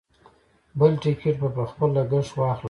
[0.79, 2.59] بل ټکټ به په خپل لګښت واخلم.